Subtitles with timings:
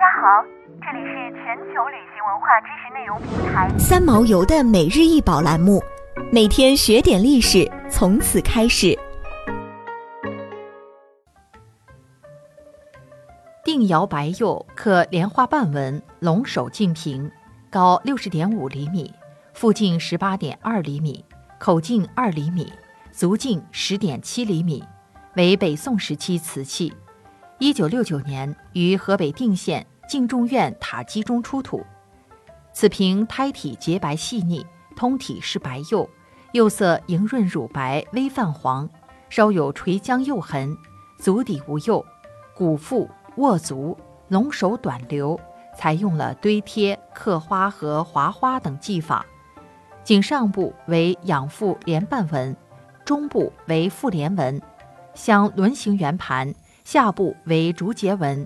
[0.00, 0.42] 家好，
[0.80, 5.78] 这里是全球旅行文化知识内容平台三毛游的每日一宝栏目，
[6.32, 8.98] 每天学点历史，从此开始。
[13.62, 17.30] 定窑白釉刻莲花瓣纹，龙首净瓶，
[17.68, 19.12] 高六十点五厘米，
[19.52, 21.22] 腹径十八点二厘米，
[21.58, 22.72] 口径二厘米，
[23.12, 24.82] 足径十点七厘米，
[25.36, 26.90] 为北宋时期瓷器。
[27.62, 31.84] 一九六九年于河北定县敬重院塔基中出土。
[32.72, 34.64] 此瓶胎体洁白细腻，
[34.96, 36.08] 通体是白釉，
[36.52, 38.88] 釉色莹润乳白，微泛黄，
[39.28, 40.74] 稍有垂浆釉痕，
[41.18, 42.02] 足底无釉，
[42.56, 43.06] 骨腹
[43.36, 43.94] 握足，
[44.28, 45.38] 龙首短流，
[45.76, 49.26] 采用了堆贴、刻花和划花等技法。
[50.02, 52.56] 颈上部为仰腹莲瓣纹，
[53.04, 54.58] 中部为复莲纹，
[55.12, 56.54] 镶轮形圆盘。
[56.92, 58.44] 下部为竹节纹，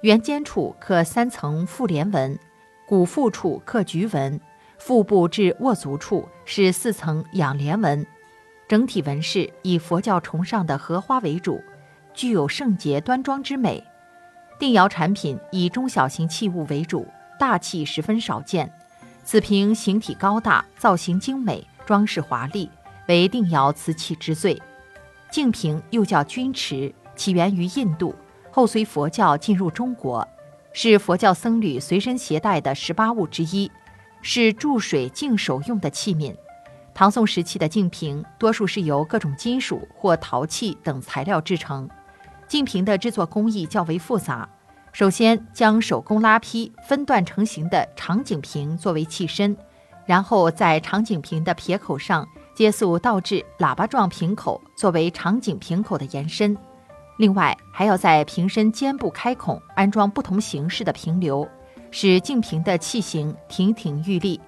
[0.00, 2.36] 圆尖处刻三层复莲纹，
[2.88, 4.40] 骨腹处刻菊纹，
[4.78, 8.04] 腹部至握足处是四层仰莲纹。
[8.66, 11.62] 整体纹饰以佛教崇尚的荷花为主，
[12.12, 13.80] 具有圣洁端庄之美。
[14.58, 17.06] 定窑产品以中小型器物为主，
[17.38, 18.68] 大器十分少见。
[19.22, 22.68] 此瓶形体高大，造型精美，装饰华丽，
[23.06, 24.60] 为定窑瓷器之最。
[25.30, 26.92] 净瓶又叫钧池。
[27.18, 28.14] 起源于印度，
[28.50, 30.26] 后随佛教进入中国，
[30.72, 33.70] 是佛教僧侣随身携带的十八物之一，
[34.22, 36.34] 是注水净手用的器皿。
[36.94, 41.88] 唐宋时期的净瓶多数是由各种金属或陶器等材料制成。
[42.46, 44.48] 净瓶的制作工艺较为复杂，
[44.92, 49.56] 首先将手工拉坯分段成型的长颈瓶作为器身，
[50.06, 56.56] 然后在长颈瓶的撇口上接塑倒置喇叭状瓶口作为长颈瓶口的延伸。
[57.18, 61.46] 另外，还要在瓶身肩部开孔安装不同形式的瓶流，
[61.90, 64.40] 使净瓶的器形亭亭玉立，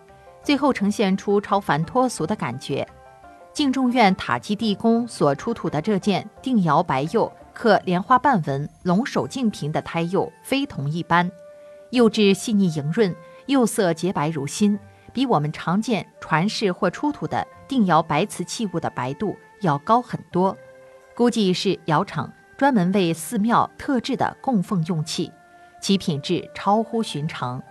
[0.45, 2.87] 最后呈现出超凡脱俗的感觉。
[3.53, 11.29] 敬重院塔基地宫所出土的这件定窑白釉刻莲花瓣纹龙首净瓶的胎釉非同一般，
[11.91, 13.13] 釉质细腻莹润，
[13.47, 14.79] 釉色洁白如新，
[15.13, 20.57] 比我们常见传世或出土的定窑白瓷器物的白度要高很多，
[21.17, 22.33] 估计是窑厂。
[22.61, 25.33] 专门为寺庙特制的供奉用器，
[25.81, 27.63] 其品质超乎寻常。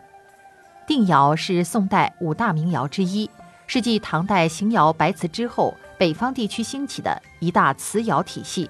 [0.88, 3.30] 定窑是宋代五大名窑之一，
[3.68, 8.68] 是继唐代邢窑、白瓷之后，北方地区兴起的一大瓷窑体系。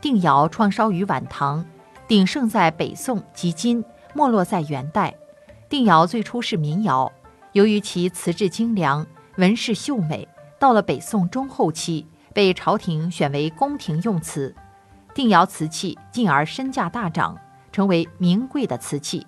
[0.00, 1.66] 定窑创烧于晚唐，
[2.06, 5.12] 鼎盛在北宋及今，没落在元代。
[5.68, 7.10] 定窑最初是民窑，
[7.50, 9.04] 由于其瓷质精良、
[9.38, 10.28] 纹饰秀美，
[10.60, 14.54] 到了北宋中后期，被朝廷选为宫廷用瓷。
[15.14, 17.36] 定窑瓷器进而身价大涨，
[17.70, 19.26] 成为名贵的瓷器。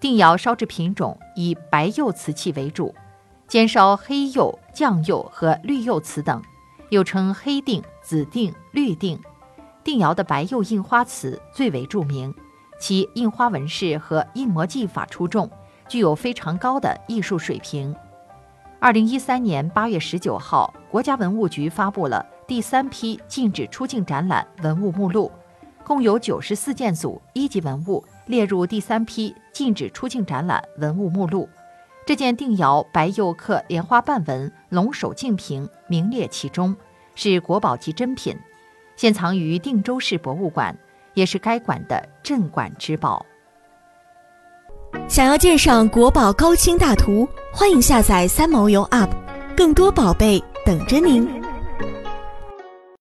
[0.00, 2.94] 定窑烧制品种以白釉瓷器为主，
[3.46, 6.42] 兼烧黑釉、酱釉和绿釉瓷等，
[6.90, 9.18] 又称黑定、紫定、绿定。
[9.82, 12.34] 定窑的白釉印花瓷最为著名，
[12.78, 15.50] 其印花纹饰和印模技法出众，
[15.88, 17.94] 具有非常高的艺术水平。
[18.80, 22.26] 二零一三年八月十九号，国家文物局发布了。
[22.46, 25.32] 第三批禁止出境展览文物目录，
[25.84, 31.48] 共有九十四件组一级文物列入第三批禁止出境展览文物目录。
[32.06, 36.76] 这件定窑白釉刻莲花瓣纹龙首净瓶名列其中，
[37.14, 38.36] 是国宝级珍品，
[38.94, 40.76] 现藏于定州市博物馆，
[41.14, 43.24] 也是该馆的镇馆之宝。
[45.08, 49.10] 想要鉴赏国宝高清大图，欢迎下载三毛游 App，
[49.56, 51.43] 更多宝贝等着您。